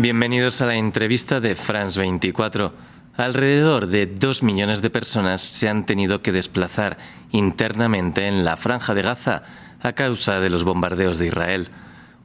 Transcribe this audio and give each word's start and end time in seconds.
Bienvenidos 0.00 0.62
a 0.62 0.66
la 0.66 0.76
entrevista 0.76 1.40
de 1.40 1.56
France 1.56 1.98
24. 1.98 2.72
Alrededor 3.16 3.88
de 3.88 4.06
dos 4.06 4.44
millones 4.44 4.80
de 4.80 4.90
personas 4.90 5.40
se 5.40 5.68
han 5.68 5.86
tenido 5.86 6.22
que 6.22 6.30
desplazar 6.30 6.98
internamente 7.32 8.28
en 8.28 8.44
la 8.44 8.56
franja 8.56 8.94
de 8.94 9.02
Gaza 9.02 9.42
a 9.80 9.94
causa 9.94 10.38
de 10.38 10.50
los 10.50 10.62
bombardeos 10.62 11.18
de 11.18 11.26
Israel. 11.26 11.70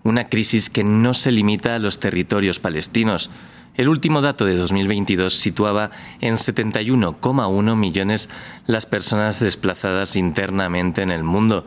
Una 0.04 0.29
crisis 0.29 0.69
que 0.69 0.83
no 0.83 1.15
se 1.15 1.31
limita 1.31 1.73
a 1.73 1.79
los 1.79 1.99
territorios 1.99 2.59
palestinos. 2.59 3.31
El 3.74 3.90
último 3.90 4.21
dato 4.21 4.46
de 4.46 4.55
2022 4.55 5.33
situaba 5.33 5.90
en 6.21 6.35
71,1 6.35 7.76
millones 7.76 8.29
las 8.67 8.85
personas 8.85 9.40
desplazadas 9.40 10.15
internamente 10.15 11.01
en 11.01 11.10
el 11.10 11.24
mundo. 11.24 11.65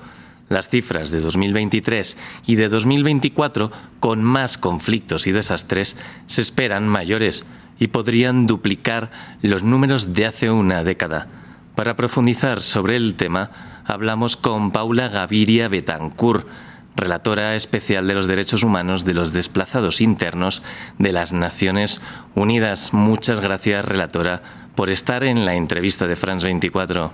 Las 0.48 0.68
cifras 0.68 1.10
de 1.10 1.20
2023 1.20 2.16
y 2.46 2.54
de 2.54 2.68
2024, 2.68 3.72
con 3.98 4.22
más 4.22 4.58
conflictos 4.58 5.26
y 5.26 5.32
desastres, 5.32 5.96
se 6.26 6.40
esperan 6.40 6.86
mayores 6.86 7.44
y 7.78 7.88
podrían 7.88 8.46
duplicar 8.46 9.10
los 9.42 9.64
números 9.64 10.14
de 10.14 10.26
hace 10.26 10.50
una 10.50 10.84
década. 10.84 11.26
Para 11.74 11.96
profundizar 11.96 12.60
sobre 12.60 12.96
el 12.96 13.16
tema, 13.16 13.82
hablamos 13.84 14.36
con 14.36 14.70
Paula 14.70 15.08
Gaviria 15.08 15.68
Betancourt, 15.68 16.46
relatora 16.94 17.54
especial 17.54 18.06
de 18.06 18.14
los 18.14 18.26
derechos 18.26 18.62
humanos 18.62 19.04
de 19.04 19.14
los 19.14 19.32
desplazados 19.32 20.00
internos 20.00 20.62
de 20.98 21.12
las 21.12 21.32
Naciones 21.32 22.00
Unidas. 22.34 22.94
Muchas 22.94 23.40
gracias, 23.40 23.84
relatora, 23.84 24.42
por 24.74 24.90
estar 24.90 25.24
en 25.24 25.44
la 25.44 25.54
entrevista 25.54 26.06
de 26.06 26.16
France 26.16 26.46
24. 26.46 27.12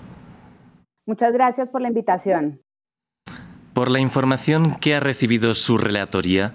Muchas 1.07 1.33
gracias 1.33 1.69
por 1.69 1.81
la 1.81 1.89
invitación. 1.89 2.61
Por 3.75 3.91
la 3.91 4.01
información 4.01 4.75
que 4.75 4.95
ha 4.95 5.01
recibido 5.01 5.55
su 5.55 5.79
relatoría, 5.79 6.53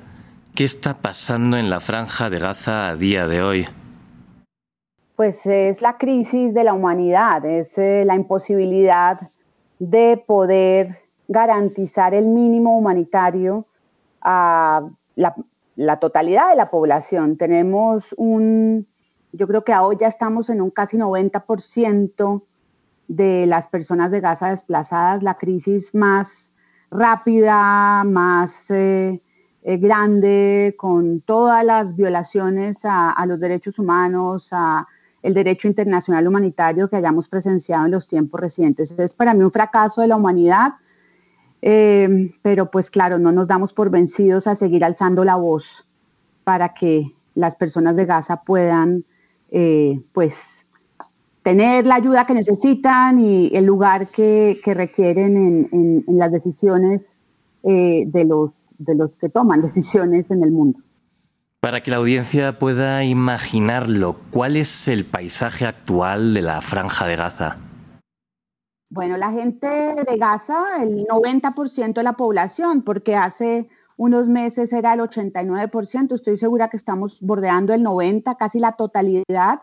¿qué 0.54 0.64
está 0.64 1.02
pasando 1.02 1.58
en 1.58 1.68
la 1.68 1.80
franja 1.80 2.30
de 2.30 2.38
Gaza 2.38 2.90
a 2.90 2.96
día 2.96 3.26
de 3.26 3.42
hoy? 3.42 3.66
Pues 5.16 5.44
es 5.48 5.82
la 5.82 5.98
crisis 5.98 6.54
de 6.54 6.64
la 6.64 6.74
humanidad, 6.74 7.44
es 7.44 7.76
eh, 7.80 8.04
la 8.06 8.14
imposibilidad 8.14 9.32
de 9.80 10.24
poder 10.28 11.00
garantizar 11.28 12.14
el 12.14 12.28
mínimo 12.28 12.78
humanitario 12.78 13.66
a 14.22 14.88
la, 15.16 16.00
totalidad 16.00 16.52
de 16.52 16.56
la 16.56 16.70
población. 16.70 17.36
Tenemos 17.36 18.14
un, 18.16 18.86
yo 19.32 19.48
creo 19.48 19.64
que 19.64 19.74
hoy 19.74 19.98
ya 20.00 20.08
estamos 20.08 20.52
en 20.52 20.62
un 20.62 20.70
casi 20.70 20.98
90% 20.98 22.44
de 23.08 23.48
las 23.48 23.68
personas 23.70 24.12
de 24.12 24.20
Gaza 24.20 24.50
desplazadas, 24.52 25.24
la 25.24 25.34
crisis 25.34 25.96
más 25.96 26.54
rápida, 26.92 28.04
más 28.04 28.70
eh, 28.72 29.22
eh, 29.64 29.78
grande, 29.78 30.76
con 30.78 31.22
todas 31.22 31.64
las 31.64 31.96
violaciones 31.96 32.80
a, 32.84 33.26
los 33.28 33.40
derechos 33.40 33.80
humanos, 33.80 34.50
a 34.52 34.88
el 35.24 35.34
derecho 35.34 35.68
internacional 35.68 36.28
humanitario 36.28 36.90
que 36.90 36.96
hayamos 36.96 37.28
presenciado 37.28 37.86
en 37.86 37.92
los 37.92 38.08
tiempos 38.08 38.40
recientes. 38.40 38.98
Es 38.98 39.16
para 39.16 39.34
mí 39.34 39.44
un 39.44 39.52
fracaso 39.52 40.02
de 40.02 40.08
la 40.08 40.16
humanidad, 40.16 40.74
eh, 41.62 42.32
pero 42.42 42.72
pues 42.72 42.90
claro, 42.90 43.20
no 43.20 43.32
nos 43.32 43.48
damos 43.48 43.74
por 43.74 43.90
vencidos 43.90 44.48
a 44.48 44.56
seguir 44.56 44.86
alzando 44.86 45.26
la 45.26 45.36
voz 45.36 45.86
para 46.44 46.74
que 46.74 47.14
las 47.36 47.56
personas 47.56 47.96
de 47.96 48.06
Gaza 48.06 48.44
puedan 48.44 49.04
pues 50.12 50.57
tener 51.48 51.88
la 51.88 51.96
ayuda 51.96 52.26
que 52.26 52.34
necesitan 52.34 53.20
y 53.20 53.56
el 53.56 53.64
lugar 53.64 54.08
que, 54.10 54.60
requieren 54.66 55.70
en, 55.72 56.04
las 56.18 56.30
decisiones 56.30 57.04
eh, 57.64 58.04
de, 58.06 58.26
los, 58.26 58.52
de 58.78 58.96
los 58.96 59.12
que 59.12 59.30
toman 59.30 59.62
decisiones 59.62 60.30
en 60.30 60.44
el 60.44 60.52
mundo. 60.52 60.80
Para 61.62 61.82
que 61.82 61.90
la 61.90 61.98
audiencia 61.98 62.60
pueda 62.60 63.06
imaginarlo, 63.06 64.18
¿cuál 64.30 64.58
es 64.58 64.90
el 64.90 65.06
paisaje 65.06 65.66
actual 65.66 66.34
de 66.34 66.42
la 66.42 66.60
franja 66.60 67.08
de 67.08 67.16
Gaza? 67.16 67.58
Bueno, 68.90 69.16
la 69.16 69.32
gente 69.32 69.70
de 69.70 70.18
Gaza, 70.18 70.84
el 70.84 71.08
90% 71.08 71.94
de 71.94 72.04
la 72.04 72.18
población, 72.18 72.82
porque 72.82 73.16
hace 73.16 73.70
unos 73.96 74.28
meses 74.28 74.74
era 74.74 74.94
el 74.96 75.00
89%, 75.00 76.14
estoy 76.14 76.36
segura 76.36 76.68
que 76.68 76.76
estamos 76.76 77.22
bordeando 77.22 77.74
el 77.74 77.86
90%, 77.86 78.36
casi 78.36 78.60
la 78.60 78.74
totalidad 78.74 79.62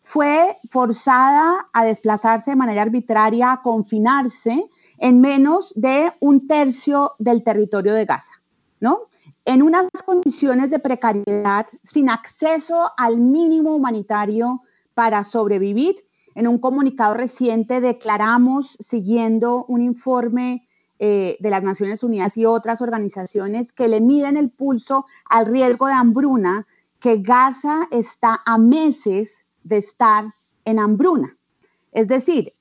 fue 0.00 0.56
forzada 0.70 1.68
a 1.72 1.84
desplazarse 1.84 2.50
de 2.50 2.56
manera 2.56 2.82
arbitraria, 2.82 3.52
a 3.52 3.62
confinarse 3.62 4.68
en 4.98 5.20
menos 5.20 5.72
de 5.76 6.12
un 6.20 6.46
tercio 6.46 7.12
del 7.18 7.42
territorio 7.42 7.94
de 7.94 8.06
Gaza, 8.06 8.32
¿no? 8.80 9.08
En 9.44 9.62
unas 9.62 9.88
condiciones 10.04 10.70
de 10.70 10.78
precariedad, 10.78 11.66
sin 11.82 12.10
acceso 12.10 12.90
al 12.96 13.18
mínimo 13.18 13.74
humanitario 13.74 14.62
para 14.94 15.24
sobrevivir. 15.24 16.04
En 16.34 16.46
un 16.46 16.58
comunicado 16.58 17.14
reciente 17.14 17.80
declaramos, 17.80 18.76
siguiendo 18.80 19.64
un 19.66 19.80
informe 19.80 20.68
eh, 20.98 21.36
de 21.40 21.50
las 21.50 21.62
Naciones 21.62 22.02
Unidas 22.02 22.36
y 22.36 22.46
otras 22.46 22.82
organizaciones 22.82 23.72
que 23.72 23.88
le 23.88 24.00
miden 24.00 24.36
el 24.36 24.50
pulso 24.50 25.06
al 25.24 25.46
riesgo 25.46 25.86
de 25.86 25.94
hambruna, 25.94 26.66
que 27.00 27.16
Gaza 27.18 27.88
está 27.90 28.42
a 28.44 28.58
meses 28.58 29.39
de 29.62 29.78
estar 29.78 30.34
en 30.64 30.78
hambruna. 30.78 31.36
Es 31.92 32.08
decir, 32.08 32.54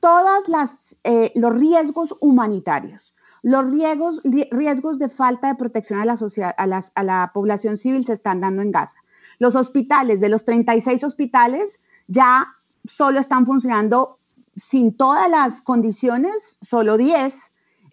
todos 0.00 0.94
eh, 1.04 1.32
los 1.34 1.56
riesgos 1.58 2.14
humanitarios, 2.20 3.14
los 3.42 3.70
riesgos, 3.70 4.20
riesgos 4.50 4.98
de 4.98 5.08
falta 5.08 5.48
de 5.48 5.54
protección 5.54 6.00
a 6.00 6.04
la, 6.04 6.14
a, 6.14 6.80
a 6.94 7.02
la 7.02 7.30
población 7.32 7.76
civil 7.76 8.04
se 8.04 8.12
están 8.12 8.40
dando 8.40 8.62
en 8.62 8.72
Gaza. 8.72 8.98
Los 9.38 9.54
hospitales, 9.54 10.20
de 10.20 10.28
los 10.28 10.44
36 10.44 11.04
hospitales, 11.04 11.78
ya 12.06 12.46
solo 12.84 13.20
están 13.20 13.46
funcionando 13.46 14.18
sin 14.56 14.96
todas 14.96 15.30
las 15.30 15.60
condiciones, 15.62 16.58
solo 16.62 16.96
10. 16.96 17.34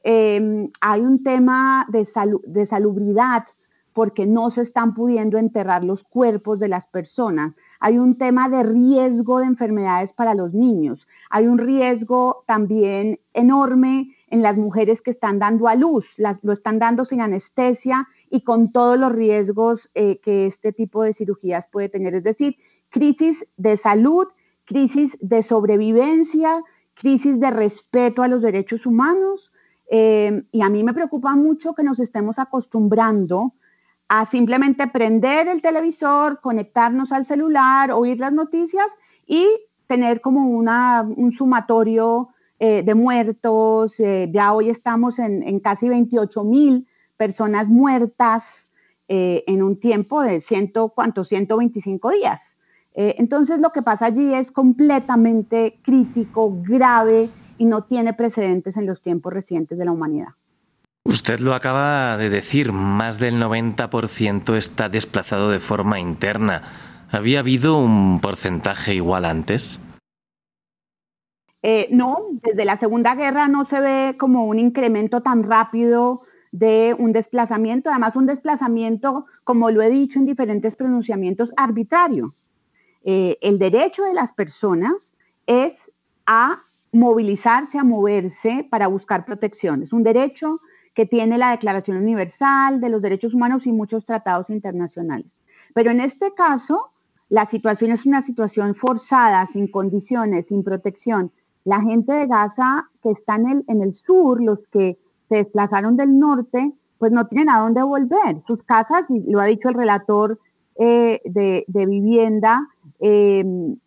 Em, 0.04 0.70
hay 0.82 1.02
un 1.02 1.24
tema 1.24 1.86
de, 1.90 2.08
de 2.46 2.66
salubridad 2.66 3.46
porque 3.94 4.26
no 4.26 4.50
se 4.50 4.62
están 4.62 4.94
pudiendo 4.94 5.38
enterrar 5.38 5.84
los 5.84 6.04
cuerpos 6.04 6.60
de 6.60 6.68
las 6.68 6.88
personas. 6.88 7.54
Hay 7.80 7.98
un 7.98 8.18
tema 8.18 8.50
de 8.50 8.64
riesgo 8.64 9.40
de 9.40 9.46
enfermedades 9.46 10.14
para 10.14 10.34
los 10.34 10.54
niños. 10.54 11.08
Hay 11.30 11.48
un 11.48 11.58
riesgo 11.58 12.44
también 12.48 13.20
enorme 13.34 14.16
en 14.28 14.42
las 14.42 14.58
mujeres 14.58 15.02
que 15.02 15.12
están 15.12 15.38
dando 15.38 15.68
a 15.68 15.76
luz. 15.76 16.18
Las, 16.18 16.44
lo 16.44 16.54
están 16.54 16.80
dando 16.80 17.06
sin 17.06 17.22
anestesia 17.22 18.08
y 18.30 18.44
con 18.44 18.72
todos 18.72 18.98
los 18.98 19.12
riesgos 19.12 19.92
eh, 19.94 20.20
que 20.20 20.48
este 20.48 20.74
tipo 20.74 21.04
de 21.04 21.14
cirugías 21.14 21.68
puede 21.68 21.90
tener. 21.90 22.16
Es 22.16 22.24
decir, 22.24 22.58
crisis 22.90 23.46
de 23.58 23.78
salud, 23.78 24.28
crisis 24.66 25.18
de 25.22 25.42
sobrevivencia, 25.44 26.64
crisis 26.96 27.40
de 27.40 27.52
respeto 27.52 28.24
a 28.24 28.28
los 28.28 28.42
derechos 28.42 28.86
humanos. 28.86 29.52
Eh, 29.90 30.44
y 30.52 30.62
a 30.62 30.70
mí 30.70 30.84
me 30.84 30.94
preocupa 30.94 31.36
mucho 31.36 31.74
que 31.74 31.84
nos 31.84 32.00
estemos 32.00 32.40
acostumbrando 32.40 33.54
a 34.16 34.26
simplemente 34.26 34.86
prender 34.86 35.48
el 35.48 35.64
televisor, 35.64 36.40
conectarnos 36.40 37.12
al 37.12 37.26
celular, 37.26 37.92
oír 37.92 38.20
las 38.20 38.32
noticias 38.32 38.96
y 39.26 39.48
tener 39.88 40.22
como 40.22 40.50
una, 40.50 41.02
un 41.02 41.32
sumatorio 41.32 42.30
eh, 42.60 42.84
de 42.84 42.94
muertos. 42.94 44.00
Eh, 44.00 44.30
ya 44.32 44.54
hoy 44.54 44.70
estamos 44.70 45.18
en, 45.18 45.60
casi 45.62 45.90
28 45.90 46.44
mil 46.44 46.86
personas 47.18 47.70
muertas 47.70 48.70
eh, 49.08 49.44
en 49.48 49.64
un 49.64 49.80
tiempo 49.80 50.22
de 50.22 50.42
ciento, 50.42 50.90
¿cuánto? 50.90 51.24
125 51.24 52.12
días. 52.12 52.56
entonces 52.94 53.62
lo 53.62 53.72
que 53.72 53.82
pasa 53.82 54.06
allí 54.06 54.32
es 54.36 54.52
completamente 54.52 55.80
crítico, 55.82 56.56
grave 56.62 57.32
y 57.58 57.66
no 57.66 57.86
tiene 57.86 58.14
precedentes 58.14 58.78
en 58.78 58.86
los 58.86 59.02
tiempos 59.02 59.34
recientes 59.34 59.80
de 59.80 59.86
la 59.86 59.92
humanidad. 59.92 60.34
Usted 61.06 61.40
lo 61.40 61.54
acaba 61.54 62.18
de 62.18 62.30
decir, 62.30 62.72
más 62.72 63.20
del 63.20 63.36
90% 63.36 64.56
está 64.56 64.88
desplazado 64.88 65.50
de 65.50 65.60
forma 65.60 66.00
interna. 66.00 66.64
¿Había 67.12 67.40
habido 67.40 67.78
un 67.78 68.22
porcentaje 68.22 68.96
igual 68.96 69.26
antes? 69.26 69.82
Eh, 71.62 71.90
no, 71.92 72.20
desde 72.42 72.64
la 72.64 72.78
Segunda 72.78 73.16
Guerra 73.16 73.50
no 73.50 73.66
se 73.66 73.82
ve 73.82 74.16
como 74.18 74.46
un 74.46 74.60
incremento 74.60 75.22
tan 75.22 75.44
rápido 75.44 76.22
de 76.54 76.96
un 76.98 77.12
desplazamiento, 77.12 77.90
además 77.90 78.16
un 78.16 78.26
desplazamiento, 78.26 79.26
como 79.44 79.72
lo 79.72 79.82
he 79.82 79.90
dicho 79.90 80.20
en 80.20 80.26
diferentes 80.26 80.76
pronunciamientos, 80.76 81.52
arbitrario. 81.58 82.34
Eh, 83.04 83.38
el 83.42 83.60
derecho 83.60 84.04
de 84.04 84.14
las 84.14 84.32
personas 84.32 85.14
es 85.48 85.92
a 86.26 86.64
movilizarse, 86.94 87.78
a 87.78 87.84
moverse 87.84 88.66
para 88.70 88.88
buscar 88.88 89.26
protección. 89.26 89.84
Es 89.84 89.92
un 89.92 90.04
derecho 90.04 90.62
que 90.94 91.06
tiene 91.06 91.38
la 91.38 91.52
Declaración 91.52 91.98
Universal 91.98 92.80
de 92.80 92.90
los 92.90 93.02
Derechos 93.02 93.34
Humanos 93.34 93.66
y 93.66 93.72
muchos 93.72 94.06
tratados 94.06 94.50
internacionales. 94.50 95.40
Pero 95.74 95.92
en 95.92 96.00
este 96.00 96.34
caso, 96.34 96.92
la 97.30 97.46
situación 97.46 97.92
es 97.92 98.06
una 98.06 98.22
situación 98.22 98.76
forzada, 98.76 99.46
sin 99.48 99.68
condiciones, 99.68 100.48
sin 100.48 100.64
protección. 100.64 101.32
La 101.66 101.82
gente 101.82 102.14
de 102.14 102.28
Gaza 102.28 102.90
que 103.02 103.12
está 103.12 103.36
en 103.36 103.50
el, 103.50 103.66
en 103.68 103.82
el 103.82 103.96
sur, 103.96 104.42
los 104.42 104.68
que 104.68 104.98
se 105.30 105.38
desplazaron 105.38 105.98
del 105.98 106.20
norte, 106.20 106.74
pues 107.00 107.12
no 107.12 107.28
tienen 107.28 107.50
a 107.50 107.60
dónde 107.60 107.82
volver. 107.82 108.42
Sus 108.46 108.64
casas, 108.64 109.10
y 109.10 109.32
lo 109.32 109.40
ha 109.40 109.46
dicho 109.46 109.70
el 109.70 109.76
relator 109.76 110.40
eh, 110.76 111.22
de, 111.26 111.66
vivienda 111.68 112.68
em, 113.00 113.78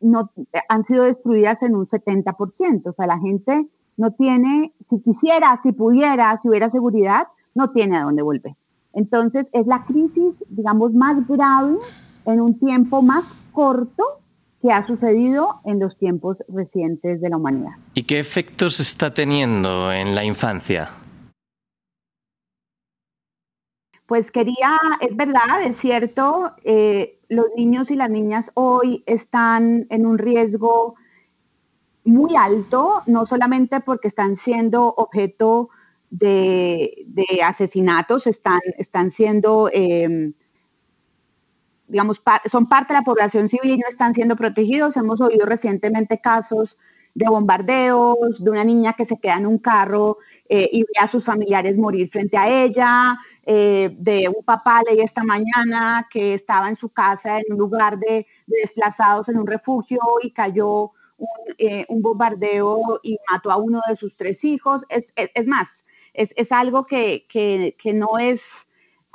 no, 0.00 0.30
han 0.68 0.84
sido 0.84 1.04
destruidas 1.04 1.62
en 1.62 1.76
un 1.76 1.86
70%. 1.86 2.86
O 2.86 2.92
sea, 2.92 3.06
la 3.06 3.18
gente 3.18 3.66
no 3.96 4.12
tiene, 4.12 4.72
si 4.88 5.00
quisiera, 5.00 5.58
si 5.62 5.72
pudiera, 5.72 6.36
si 6.38 6.48
hubiera 6.48 6.70
seguridad, 6.70 7.28
no 7.54 7.70
tiene 7.70 7.98
a 7.98 8.02
dónde 8.02 8.22
volver. 8.22 8.54
Entonces, 8.92 9.48
es 9.52 9.66
la 9.66 9.84
crisis, 9.84 10.42
digamos, 10.48 10.92
más 10.92 11.26
grave 11.26 11.76
en 12.26 12.40
un 12.40 12.58
tiempo 12.58 13.02
más 13.02 13.34
corto 13.52 14.02
que 14.62 14.72
ha 14.72 14.86
sucedido 14.86 15.60
en 15.64 15.78
los 15.78 15.96
tiempos 15.98 16.42
recientes 16.48 17.20
de 17.20 17.28
la 17.28 17.36
humanidad. 17.36 17.72
¿Y 17.92 18.04
qué 18.04 18.18
efectos 18.18 18.80
está 18.80 19.12
teniendo 19.12 19.92
en 19.92 20.14
la 20.14 20.24
infancia? 20.24 20.90
Pues 24.06 24.30
quería, 24.30 24.78
es 25.00 25.16
verdad, 25.16 25.62
es 25.66 25.76
cierto, 25.76 26.52
eh, 26.62 27.18
los 27.28 27.46
niños 27.56 27.90
y 27.90 27.96
las 27.96 28.10
niñas 28.10 28.50
hoy 28.54 29.02
están 29.06 29.86
en 29.90 30.06
un 30.06 30.18
riesgo 30.18 30.94
muy 32.04 32.36
alto, 32.36 33.02
no 33.06 33.26
solamente 33.26 33.80
porque 33.80 34.08
están 34.08 34.36
siendo 34.36 34.94
objeto 34.96 35.70
de, 36.10 37.06
asesinatos, 37.44 38.26
están, 38.26 38.60
están 38.78 39.10
siendo, 39.10 39.70
em, 39.72 40.34
digamos, 41.88 42.22
son 42.50 42.68
parte 42.68 42.92
de 42.92 43.00
la 43.00 43.04
población 43.04 43.48
civil 43.48 43.72
y 43.72 43.78
no 43.78 43.88
están 43.88 44.14
siendo 44.14 44.36
protegidos. 44.36 44.96
Hemos 44.96 45.20
oído 45.20 45.46
recientemente 45.46 46.20
casos 46.20 46.78
de 47.14 47.26
bombardeos, 47.26 48.42
de 48.42 48.50
una 48.50 48.64
niña 48.64 48.92
que 48.94 49.04
se 49.04 49.18
queda 49.18 49.36
en 49.36 49.46
un 49.46 49.58
carro 49.58 50.18
eh, 50.48 50.68
y 50.72 50.82
ve 50.82 51.00
a 51.00 51.06
sus 51.06 51.24
familiares 51.24 51.78
morir 51.78 52.10
frente 52.10 52.36
a 52.36 52.48
ella, 52.48 53.16
eh, 53.46 53.94
de 53.98 54.28
un 54.28 54.44
papá 54.44 54.82
leí 54.82 55.00
esta 55.00 55.22
mañana 55.22 56.08
que 56.10 56.34
estaba 56.34 56.68
en 56.68 56.76
su 56.76 56.88
casa 56.88 57.38
en 57.38 57.44
un 57.50 57.58
lugar 57.58 57.98
de, 57.98 58.26
desplazados 58.46 59.28
en 59.28 59.38
un 59.38 59.46
refugio 59.46 60.00
y 60.22 60.32
cayó 60.32 60.92
un, 61.18 61.28
eh, 61.58 61.86
bombardeo 61.88 63.00
y 63.02 63.18
mató 63.30 63.50
a 63.50 63.56
uno 63.56 63.80
de 63.88 63.96
sus 63.96 64.16
tres 64.16 64.44
hijos. 64.44 64.84
Es, 64.88 65.46
más, 65.46 65.84
es, 66.12 66.52
algo 66.52 66.86
que, 66.86 67.26
no 67.94 68.18
es 68.18 68.42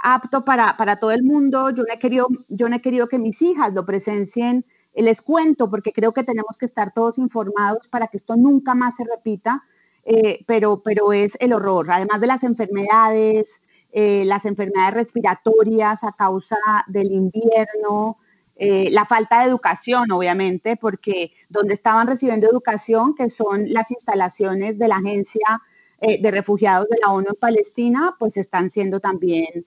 apto 0.04 0.46
para, 0.46 1.00
todo 1.00 1.12
el 1.12 1.24
mundo. 1.24 1.69
Yo 1.72 1.84
no, 1.84 1.94
he 1.94 2.00
querido, 2.00 2.28
yo 2.48 2.69
no 2.69 2.75
he 2.75 2.81
querido 2.81 3.07
que 3.07 3.19
mis 3.19 3.42
hijas 3.42 3.74
lo 3.74 3.86
presencien. 3.86 4.66
Les 4.96 5.22
cuento 5.22 5.69
porque 5.69 5.94
creo 5.94 6.13
que 6.13 6.24
tenemos 6.24 6.57
que 6.57 6.66
estar 6.66 6.94
todos 6.94 7.18
informados 7.18 7.88
para 7.88 8.07
que 8.07 8.18
esto 8.18 8.36
nunca 8.36 8.74
más 8.75 8.96
se 8.96 9.04
repita, 9.04 9.63
eh, 10.04 10.44
pero, 10.48 10.81
pero 10.84 11.13
es 11.13 11.38
el 11.40 11.54
horror. 11.54 11.92
Además 11.92 12.19
de 12.22 12.28
las 12.28 12.44
enfermedades, 12.44 13.62
eh, 13.92 14.24
las 14.25 14.46
enfermedades 14.46 14.94
respiratorias 14.94 16.04
a 16.04 16.12
causa 16.12 16.57
del 16.88 17.12
invierno, 17.12 18.18
eh, 18.62 18.90
la 18.92 19.06
falta 19.06 19.40
de 19.40 19.48
educación, 19.48 20.12
obviamente, 20.12 20.76
porque 20.76 21.32
donde 21.48 21.74
estaban 21.74 22.08
recibiendo 22.08 22.50
educación, 22.50 23.16
que 23.16 23.30
son 23.30 23.72
las 23.72 23.90
instalaciones 23.90 24.78
de 24.78 24.90
la 24.90 24.98
Agencia 24.98 25.62
eh, 26.02 26.22
de 26.22 26.30
Refugiados 26.30 26.90
de 26.90 26.98
la 27.02 27.12
ONU 27.12 27.30
en 27.30 27.36
Palestina, 27.40 28.16
pues 28.20 28.36
están 28.36 28.70
siendo 28.70 29.00
también 29.00 29.66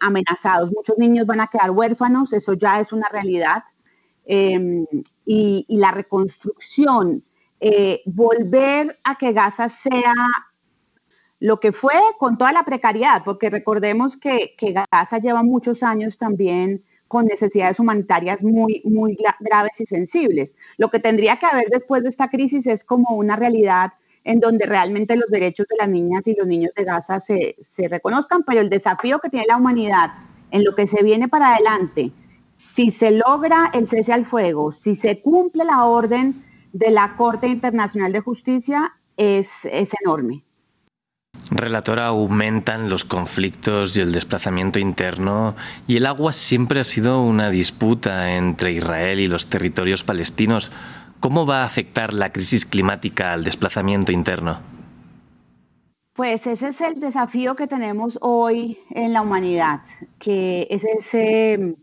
amenazados. 0.00 0.72
Muchos 0.72 0.96
niños 0.96 1.26
van 1.26 1.42
a 1.42 1.46
quedar 1.46 1.72
huérfanos, 1.72 2.32
eso 2.32 2.54
ya 2.54 2.80
es 2.80 2.90
una 2.90 3.06
realidad. 3.10 3.62
Em, 4.24 4.86
y, 5.26 5.66
la 5.68 5.90
reconstrucción, 5.90 7.22
volver 8.06 8.96
a 9.04 9.16
que 9.16 9.32
Gaza 9.32 9.68
sea 9.68 10.14
lo 11.42 11.58
que 11.58 11.72
fue 11.72 11.94
con 12.18 12.38
toda 12.38 12.52
la 12.52 12.64
precariedad, 12.64 13.22
porque 13.24 13.50
recordemos 13.50 14.16
que, 14.16 14.54
Gaza 14.90 15.18
lleva 15.18 15.42
muchos 15.42 15.82
años 15.82 16.16
también 16.16 16.84
con 17.12 17.26
necesidades 17.26 17.78
humanitarias 17.78 18.42
muy, 18.42 18.80
muy 18.86 19.18
graves 19.40 19.78
y 19.78 19.84
sensibles. 19.84 20.54
Lo 20.78 20.90
que 20.90 20.98
tendría 20.98 21.36
que 21.36 21.44
haber 21.44 21.66
después 21.68 22.02
de 22.02 22.08
esta 22.08 22.30
crisis 22.30 22.66
es 22.66 22.84
como 22.84 23.14
una 23.14 23.36
realidad 23.36 23.92
en 24.24 24.40
donde 24.40 24.64
realmente 24.64 25.14
los 25.16 25.28
derechos 25.28 25.66
de 25.68 25.76
las 25.76 25.90
niñas 25.90 26.26
y 26.26 26.34
los 26.34 26.46
niños 26.46 26.72
de 26.74 26.84
Gaza 26.84 27.20
se, 27.20 27.56
se 27.60 27.86
reconozcan, 27.86 28.44
pero 28.44 28.62
el 28.62 28.70
desafío 28.70 29.18
que 29.18 29.28
tiene 29.28 29.44
la 29.46 29.58
humanidad 29.58 30.12
en 30.52 30.64
lo 30.64 30.74
que 30.74 30.86
se 30.86 31.02
viene 31.02 31.28
para 31.28 31.54
adelante, 31.54 32.12
si 32.56 32.90
se 32.90 33.10
logra 33.10 33.70
el 33.74 33.86
cese 33.86 34.14
al 34.14 34.24
fuego, 34.24 34.72
si 34.72 34.96
se 34.96 35.20
cumple 35.20 35.66
la 35.66 35.84
orden 35.84 36.42
de 36.72 36.92
la 36.92 37.14
Corte 37.18 37.46
Internacional 37.46 38.10
de 38.14 38.20
Justicia, 38.20 38.94
es, 39.18 39.50
es 39.64 39.90
enorme. 40.02 40.44
Relatora, 41.54 42.06
aumentan 42.06 42.88
los 42.88 43.04
conflictos 43.04 43.94
y 43.96 44.00
el 44.00 44.12
desplazamiento 44.12 44.78
interno 44.78 45.54
y 45.86 45.98
el 45.98 46.06
agua 46.06 46.32
siempre 46.32 46.80
ha 46.80 46.84
sido 46.84 47.22
una 47.22 47.50
disputa 47.50 48.36
entre 48.36 48.72
Israel 48.72 49.20
y 49.20 49.28
los 49.28 49.50
territorios 49.50 50.02
palestinos. 50.02 50.72
¿Cómo 51.20 51.44
va 51.44 51.58
a 51.62 51.66
afectar 51.66 52.14
la 52.14 52.30
crisis 52.30 52.64
climática 52.64 53.34
al 53.34 53.44
desplazamiento 53.44 54.12
interno? 54.12 54.60
Pues 56.14 56.46
ese 56.46 56.68
es 56.68 56.80
el 56.80 57.00
desafío 57.00 57.54
que 57.54 57.66
tenemos 57.66 58.18
hoy 58.22 58.78
en 58.88 59.12
la 59.12 59.20
humanidad, 59.20 59.80
que 60.18 60.66
es 60.70 60.84
ese 60.84 61.76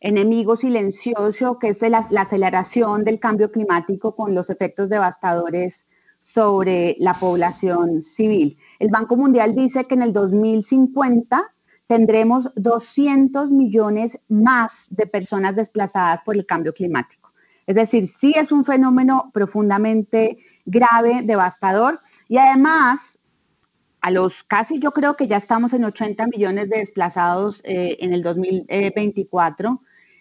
enemigo 0.00 0.56
silencioso 0.56 1.60
que 1.60 1.68
es 1.68 1.82
la, 1.82 2.04
la 2.10 2.22
aceleración 2.22 3.04
del 3.04 3.20
cambio 3.20 3.52
climático 3.52 4.16
con 4.16 4.34
los 4.34 4.50
efectos 4.50 4.88
devastadores 4.88 5.86
sobre 6.22 6.96
la 7.00 7.14
población 7.14 8.00
civil. 8.00 8.56
El 8.78 8.88
Banco 8.88 9.16
Mundial 9.16 9.54
dice 9.54 9.84
que 9.84 9.94
en 9.94 10.02
el 10.02 10.12
2050 10.12 11.52
tendremos 11.86 12.50
200 12.54 13.50
millones 13.50 14.18
más 14.28 14.86
de 14.88 15.06
personas 15.06 15.56
desplazadas 15.56 16.22
por 16.22 16.36
el 16.36 16.46
cambio 16.46 16.72
climático. 16.72 17.32
Es 17.66 17.76
decir, 17.76 18.08
sí 18.08 18.32
es 18.36 18.50
un 18.50 18.64
fenómeno 18.64 19.30
profundamente 19.34 20.38
grave, 20.64 21.22
devastador, 21.22 21.98
y 22.28 22.38
además, 22.38 23.18
a 24.00 24.10
los 24.10 24.42
casi, 24.42 24.78
yo 24.78 24.92
creo 24.92 25.16
que 25.16 25.26
ya 25.26 25.36
estamos 25.36 25.72
en 25.72 25.84
80 25.84 26.28
millones 26.28 26.70
de 26.70 26.78
desplazados 26.78 27.60
eh, 27.64 27.96
en 28.00 28.12
el 28.12 28.22
2024, 28.22 29.80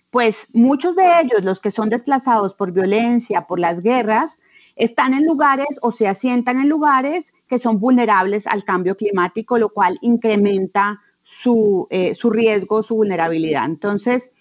pues 0.09 0.35
muchos 0.53 0.95
de 0.95 1.03
ellos, 1.21 1.43
los 1.43 1.61
que 1.61 1.71
son 1.71 1.89
desplazados 1.89 2.53
por 2.53 2.71
violencia, 2.71 3.47
por 3.47 3.59
las 3.59 3.81
guerras, 3.81 4.39
están 4.75 5.13
en 5.13 5.25
lugares 5.25 5.79
o 5.81 5.91
se 5.91 6.07
asientan 6.07 6.59
en 6.59 6.69
lugares 6.69 7.33
que 7.47 7.59
son 7.59 7.79
vulnerables 7.79 8.47
al 8.47 8.63
cambio 8.63 8.95
climático, 8.95 9.57
lo 9.57 9.69
cual 9.69 9.97
incrementa 10.01 10.99
su, 11.23 11.87
eh, 11.89 12.13
riesgo, 12.23 12.83
su 12.83 12.95
vulnerabilidad. 12.95 13.65
Entonces, 13.65 14.31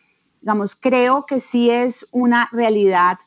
digamos, 0.40 0.76
creo 0.76 1.24
que 1.26 1.40
sí 1.40 1.70
es 1.70 2.06
una 2.10 2.48
realidad 2.52 3.18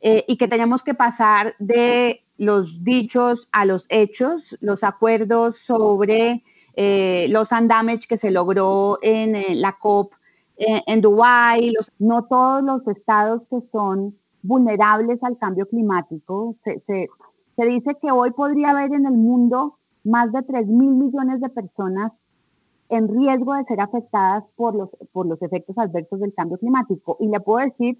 eh, 0.00 0.24
y 0.26 0.36
que 0.36 0.48
tenemos 0.48 0.82
que 0.82 0.94
pasar 0.94 1.54
de 1.58 2.24
los 2.36 2.82
dichos 2.84 3.48
a 3.52 3.66
los 3.66 3.86
hechos, 3.90 4.56
los 4.60 4.82
acuerdos 4.82 5.56
sobre 5.56 6.42
eh, 6.74 7.26
los 7.28 7.52
undamage 7.52 8.06
que 8.08 8.16
se 8.16 8.30
logró 8.30 8.98
en 9.02 9.60
la 9.60 9.72
COP 9.78 10.14
en 10.62 11.00
Dubái, 11.00 11.72
no 11.98 12.26
todos 12.26 12.62
los 12.62 12.86
estados 12.86 13.46
que 13.46 13.62
son 13.72 14.14
vulnerables 14.42 15.22
al 15.22 15.38
cambio 15.38 15.66
climático. 15.66 16.56
Se, 16.62 17.08
dice 17.56 17.94
que 18.00 18.10
hoy 18.10 18.30
podría 18.30 18.70
haber 18.70 18.92
en 18.94 19.06
el 19.06 19.12
mundo 19.12 19.76
más 20.04 20.32
de 20.32 20.42
3 20.42 20.66
mil 20.66 20.92
millones 20.92 21.40
de 21.40 21.48
personas 21.50 22.12
en 22.88 23.08
riesgo 23.08 23.54
de 23.54 23.64
ser 23.64 23.80
afectadas 23.80 24.46
por 24.56 24.74
los, 24.74 24.88
por 25.12 25.26
los 25.26 25.40
efectos 25.42 25.78
adversos 25.78 26.20
del 26.20 26.34
cambio 26.34 26.58
climático. 26.58 27.16
Y 27.20 27.28
le 27.28 27.40
puedo 27.40 27.64
decir 27.64 27.98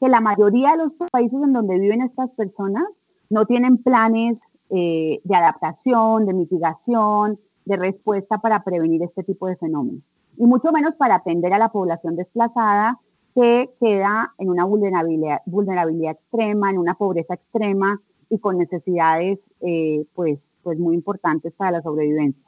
que 0.00 0.08
la 0.08 0.20
mayoría 0.20 0.72
de 0.72 0.78
los 0.78 0.94
países 1.10 1.40
en 1.40 1.52
donde 1.52 1.78
viven 1.78 2.00
estas 2.00 2.30
personas 2.30 2.84
no 3.30 3.46
tienen 3.46 3.78
planes 3.78 4.40
eh, 4.70 5.20
de 5.22 5.36
adaptación, 5.36 6.26
de 6.26 6.32
mitigación, 6.32 7.38
de 7.64 7.76
respuesta 7.76 8.38
para 8.38 8.64
prevenir 8.64 9.02
este 9.02 9.22
tipo 9.22 9.46
de 9.46 9.56
fenómenos. 9.56 10.02
Y 10.36 10.46
mucho 10.46 10.72
menos 10.72 10.96
para 10.96 11.16
atender 11.16 11.52
a 11.52 11.58
la 11.58 11.68
población 11.68 12.16
desplazada 12.16 12.98
que 13.34 13.70
queda 13.80 14.34
en 14.38 14.50
una 14.50 14.64
vulnerabilidad, 14.64 15.40
vulnerabilidad 15.46 16.12
extrema, 16.12 16.70
en 16.70 16.78
una 16.78 16.94
pobreza 16.94 17.34
extrema 17.34 18.00
y 18.28 18.38
con 18.38 18.58
necesidades 18.58 19.38
eh, 19.60 20.04
pues, 20.14 20.48
pues 20.62 20.78
muy 20.78 20.94
importantes 20.94 21.52
para 21.54 21.70
la 21.70 21.82
sobrevivencia. 21.82 22.42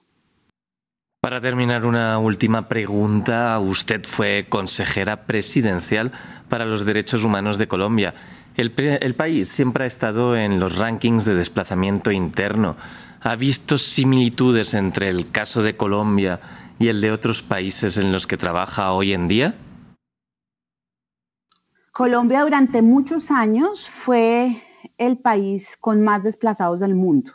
Para 1.21 1.41
terminar, 1.41 1.87
una 1.87 2.19
última 2.19 2.69
pregunta. 2.69 3.59
Usted 3.59 4.05
fue 4.05 4.47
consejera 4.49 5.25
presidencial 5.25 6.13
para 6.51 6.67
los 6.67 6.85
derechos 6.85 7.25
humanos 7.25 7.57
de 7.57 7.67
Colombia. 7.67 8.15
El, 8.57 8.75
el, 8.77 9.15
país 9.15 9.49
siempre 9.49 9.85
ha 9.85 9.87
estado 9.87 10.37
en 10.37 10.61
los 10.61 10.77
rankings 10.77 11.25
de 11.25 11.35
desplazamiento 11.35 12.11
interno. 12.13 12.77
¿Ha 13.23 13.37
visto 13.37 13.79
similitudes 13.79 14.75
entre 14.75 15.09
el 15.09 15.31
caso 15.31 15.63
de 15.63 15.79
Colombia 15.79 16.41
y 16.79 16.89
el 16.89 17.01
de 17.01 17.11
otros 17.11 17.43
países 17.43 17.97
en 17.97 18.13
los 18.13 18.27
que 18.27 18.37
trabaja 18.37 18.93
hoy 18.93 19.15
en 19.15 19.27
día? 19.27 19.55
Colombia 21.95 22.43
durante 22.43 22.83
muchos 22.83 23.31
años 23.31 23.89
fue 23.89 24.61
el 24.99 25.17
país 25.17 25.77
con 25.79 26.03
más 26.03 26.25
desplazados 26.25 26.81
del 26.81 26.97
mundo. 26.97 27.31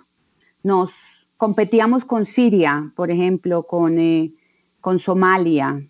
Nos 0.63 1.29
competíamos 1.37 2.03
con 2.03 2.25
Siria, 2.25 2.91
por 2.97 3.09
ejemplo, 3.09 3.63
con, 3.63 3.97
eh, 3.99 4.33
con 4.81 4.99
Somalia. 4.99 5.81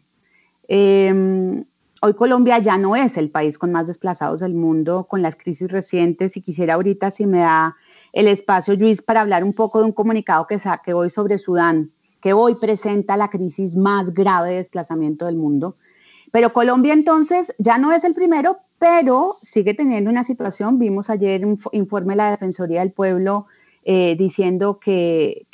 Em, 0.67 1.65
hoy 2.03 2.13
Colombia 2.13 2.59
ya 2.59 2.77
no 2.77 2.95
es 2.95 3.17
el 3.17 3.31
país 3.31 3.57
con 3.57 3.71
más 3.71 3.87
desplazados 3.87 4.41
del 4.41 4.53
mundo 4.53 5.07
con 5.09 5.23
las 5.23 5.35
crisis 5.35 5.71
recientes 5.71 6.37
y 6.37 6.41
quisiera 6.41 6.75
ahorita 6.75 7.09
si 7.09 7.25
me 7.25 7.39
da 7.39 7.75
el 8.13 8.27
espacio, 8.27 8.75
Luis, 8.75 9.01
para 9.01 9.21
hablar 9.21 9.43
un 9.43 9.53
poco 9.53 9.79
de 9.79 9.85
un 9.85 9.93
comunicado 9.93 10.45
que 10.45 10.59
saqué 10.59 10.93
hoy 10.93 11.09
sobre 11.09 11.39
Sudán, 11.39 11.89
que 12.21 12.33
hoy 12.33 12.53
presenta 12.53 13.17
la 13.17 13.31
crisis 13.31 13.75
más 13.75 14.13
grave 14.13 14.51
de 14.51 14.55
desplazamiento 14.57 15.25
del 15.25 15.37
mundo. 15.37 15.75
Pero 16.31 16.53
Colombia 16.53 16.93
entonces 16.93 17.53
ya 17.57 17.77
no 17.77 17.91
es 17.91 18.03
el 18.03 18.13
primero, 18.13 18.59
pero 18.77 19.37
sigue 19.41 19.73
teniendo 19.73 20.09
una 20.09 20.23
situación. 20.23 20.79
Vimos 20.79 21.09
ayer 21.09 21.45
un 21.45 21.59
informe 21.71 22.13
de 22.13 22.17
la 22.17 22.31
Defensoría 22.31 22.81
del 22.81 22.91
Pueblo 22.91 23.47
eh, 23.83 24.15
diciendo 24.17 24.79
que, 24.79 25.47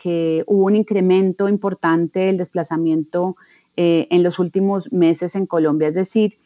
hubo 0.48 0.66
un 0.66 0.76
incremento 0.76 1.48
importante 1.48 2.20
del 2.20 2.38
desplazamiento 2.38 3.38
eh, 3.78 4.08
en 4.10 4.24
los 4.24 4.40
últimos 4.40 4.92
meses 4.92 5.36
en 5.36 5.46
Colombia. 5.46 5.88
Es 5.88 5.96
decir, 5.96 6.38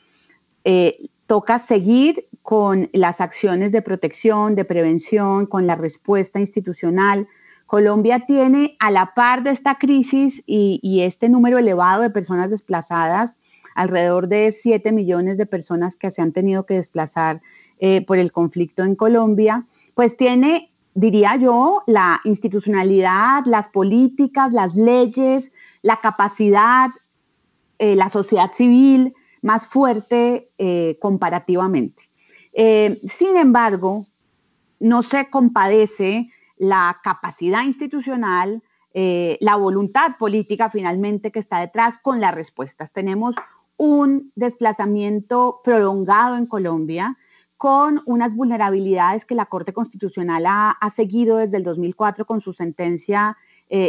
eh, 0.63 1.09
toca 1.25 1.59
seguir 1.59 2.25
con 2.41 2.89
las 2.93 3.21
acciones 3.21 3.71
de 3.71 3.81
protección, 3.81 4.55
de 4.55 4.65
prevención, 4.65 5.45
con 5.45 5.67
la 5.67 5.75
respuesta 5.75 6.39
institucional. 6.39 7.27
Colombia 7.67 8.25
tiene 8.25 8.75
a 8.79 8.89
la 8.89 9.13
par 9.13 9.43
de 9.43 9.51
esta 9.51 9.77
crisis 9.77 10.41
y, 10.47 11.01
este 11.01 11.29
número 11.29 11.59
elevado 11.59 12.01
de 12.01 12.09
personas 12.09 12.49
desplazadas, 12.49 13.35
alrededor 13.75 14.27
de 14.27 14.51
7 14.51 14.91
millones 14.91 15.37
de 15.37 15.45
personas 15.45 15.95
que 15.95 16.11
se 16.11 16.21
han 16.21 16.31
tenido 16.31 16.65
que 16.65 16.75
desplazar 16.75 17.41
eh, 17.81 18.05
por 18.05 18.17
el 18.17 18.33
conflicto 18.33 18.83
en 18.83 18.93
Colombia, 18.93 19.65
pues 19.93 20.17
tiene, 20.17 20.73
diría 20.95 21.37
yo, 21.37 21.81
la 21.87 22.19
institucionalidad, 22.25 23.45
las 23.45 23.69
políticas, 23.69 24.51
las 24.51 24.75
leyes, 24.75 25.53
la 25.81 26.01
capacidad, 26.01 26.89
eh, 27.77 27.95
la 27.95 28.09
sociedad 28.09 28.51
civil 28.51 29.13
más 29.41 29.65
fuerte 29.65 30.49
eh, 30.57 30.97
comparativamente. 30.99 32.09
Sin 32.51 33.37
embargo, 33.37 34.05
no 34.81 35.01
se 35.01 35.29
compadece 35.29 36.29
la 36.57 36.99
capacidad 37.01 37.63
institucional, 37.63 38.61
la 38.93 39.55
voluntad 39.55 40.17
política 40.19 40.69
finalmente 40.69 41.31
que 41.31 41.39
está 41.39 41.61
detrás 41.61 41.99
con 41.99 42.19
las 42.19 42.35
respuestas. 42.35 42.91
Tenemos 42.91 43.35
un 43.79 44.31
desplazamiento 44.35 45.61
prolongado 45.63 46.37
en 46.37 46.45
Colombia 46.45 47.17
con 47.57 48.01
unas 48.05 48.35
vulnerabilidades 48.35 49.25
que 49.25 49.33
la 49.33 49.47
Corte 49.47 49.73
Constitucional 49.73 50.43
ha, 50.45 50.77
seguido 50.93 51.37
desde 51.37 51.57
el 51.57 51.63
2004 51.63 52.25
con 52.25 52.41
su 52.41 52.53
sentencia 52.53 53.37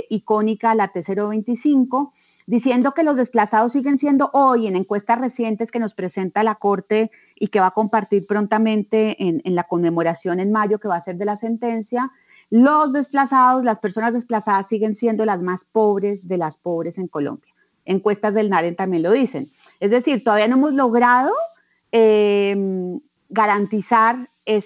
icónica, 0.09 0.75
la 0.75 0.92
T025, 0.92 2.12
diciendo 2.50 2.94
que 2.94 3.04
los 3.04 3.16
desplazados 3.16 3.70
siguen 3.70 3.97
siendo 3.99 4.30
hoy 4.32 4.66
en 4.66 4.75
encuestas 4.75 5.20
recientes 5.20 5.70
que 5.70 5.78
nos 5.78 5.94
presenta 5.94 6.42
la 6.42 6.56
Corte 6.56 7.12
y 7.37 7.47
que 7.47 7.61
va 7.61 7.66
a 7.66 7.70
compartir 7.70 8.26
prontamente 8.26 9.16
en, 9.23 9.54
la 9.54 9.64
conmemoración 9.64 10.40
en 10.40 10.50
mayo 10.50 10.80
que 10.80 10.88
va 10.88 10.97
a 10.97 11.00
ser 11.00 11.16
de 11.16 11.26
la 11.26 11.37
sentencia, 11.37 12.11
los 12.49 12.92
desplazados, 12.92 13.62
las 13.62 13.78
personas 13.78 14.12
desplazadas 14.12 14.66
siguen 14.66 14.97
siendo 14.97 15.25
las 15.25 15.44
más 15.44 15.64
pobres 15.64 16.26
de 16.26 16.38
las 16.38 16.59
pobres 16.59 16.99
en 16.99 17.06
Colombia. 17.06 17.50
Encuestas 17.90 18.35
del 18.35 18.50
NAREN 18.50 18.76
también 18.76 19.02
lo 19.02 19.12
dicen. 19.12 19.50
Es 19.80 19.90
decir, 19.90 20.23
todavía 20.23 20.47
no 20.47 20.56
hemos 20.56 20.75
logrado 20.75 21.32
em, 21.90 23.00
garantizar 23.28 24.28
e, 24.47 24.62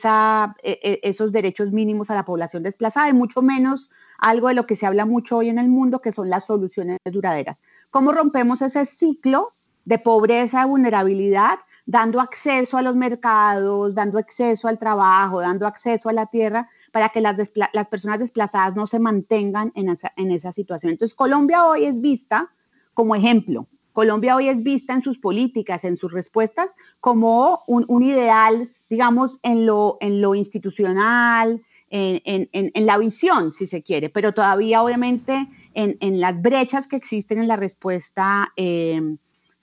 e, 0.62 1.00
esos 1.02 1.32
derechos 1.32 1.72
mínimos 1.72 2.10
a 2.10 2.14
la 2.14 2.24
población 2.26 2.62
desplazada 2.62 3.08
y 3.08 3.14
mucho 3.14 3.40
menos 3.40 3.90
algo 4.18 4.48
de 4.48 4.54
lo 4.54 4.66
que 4.66 4.76
se 4.76 4.86
habla 4.86 5.06
mucho 5.06 5.38
hoy 5.38 5.48
en 5.48 5.58
el 5.58 5.68
mundo, 5.68 6.00
que 6.00 6.12
son 6.12 6.28
las 6.28 6.44
soluciones 6.44 6.98
duraderas. 7.04 7.60
¿Cómo 7.90 8.12
rompemos 8.12 8.60
ese 8.60 8.84
ciclo 8.84 9.54
de 9.86 9.98
pobreza, 9.98 10.62
y 10.62 10.68
vulnerabilidad, 10.68 11.58
dando 11.86 12.20
acceso 12.20 12.76
a 12.76 12.82
los 12.82 12.94
mercados, 12.94 13.94
dando 13.94 14.18
acceso 14.18 14.68
al 14.68 14.78
trabajo, 14.78 15.40
dando 15.40 15.66
acceso 15.66 16.10
a 16.10 16.12
la 16.12 16.26
tierra, 16.26 16.68
para 16.92 17.08
que 17.08 17.22
las, 17.22 17.36
las 17.72 17.88
personas 17.88 18.18
desplazadas 18.18 18.76
no 18.76 18.86
se 18.86 18.98
mantengan 18.98 19.72
en 19.74 19.88
esa, 19.88 20.12
en 20.16 20.30
esa 20.30 20.52
situación? 20.52 20.92
Entonces, 20.92 21.14
Colombia 21.14 21.66
hoy 21.66 21.84
es 21.84 22.00
vista 22.00 22.50
como 22.94 23.14
ejemplo. 23.14 23.66
Colombia 23.92 24.34
hoy 24.34 24.48
es 24.48 24.64
vista 24.64 24.92
en 24.94 25.02
sus 25.02 25.18
políticas, 25.18 25.84
en 25.84 25.96
sus 25.96 26.12
respuestas, 26.12 26.74
como 27.00 27.60
un, 27.66 27.84
un 27.88 28.02
ideal, 28.02 28.68
digamos, 28.88 29.38
en 29.42 29.66
lo, 29.66 29.98
en 30.00 30.20
lo 30.20 30.34
institucional, 30.34 31.62
en, 31.96 32.86
la 32.86 32.98
visión, 32.98 33.52
si 33.52 33.66
se 33.66 33.82
quiere, 33.82 34.08
pero 34.08 34.32
todavía 34.32 34.82
obviamente 34.82 35.46
en, 35.74 36.20
las 36.20 36.40
brechas 36.40 36.88
que 36.88 36.96
existen 36.96 37.38
en 37.38 37.48
la 37.48 37.56
respuesta, 37.56 38.52
eh, 38.56 39.00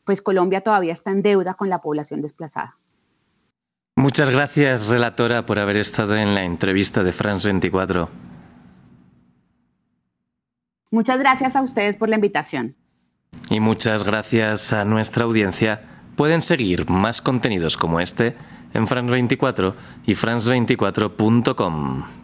pues 0.06 0.22
Colombia 0.22 0.62
todavía 0.62 0.94
está 0.94 1.12
en 1.12 1.22
deuda 1.22 1.56
con 1.56 1.70
la 1.70 1.82
población 1.82 2.22
desplazada. 2.22 2.78
Muchas 3.96 4.30
gracias, 4.30 4.88
relatora, 4.88 5.46
por 5.46 5.60
haber 5.60 5.78
estado 5.78 6.16
en 6.16 6.34
la 6.34 6.44
entrevista 6.44 7.04
de 7.04 7.12
France 7.12 7.48
24. 7.48 8.10
Muchas 10.90 11.20
gracias 11.20 11.56
a 11.56 11.62
ustedes 11.62 11.98
por 11.98 12.10
la 12.10 12.16
invitación. 12.16 12.76
Y 13.52 13.60
muchas 13.60 14.04
gracias 14.04 14.72
a 14.72 14.86
nuestra 14.86 15.26
audiencia. 15.26 15.82
Pueden 16.16 16.42
seguir 16.42 16.90
más 16.90 17.22
contenidos 17.22 17.76
como 17.76 18.00
este 18.00 18.38
en 18.74 18.88
France24 18.88 19.74
y 20.06 20.16
france24.com. 20.16 22.21